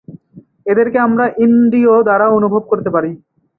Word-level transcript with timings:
এদেরকে 0.65 0.97
আমরা 1.07 1.25
ইন্দ্রিয় 1.45 1.93
দ্বারা 2.03 2.25
অনুভব 2.37 2.61
করতে 2.71 2.89
পারি। 2.95 3.11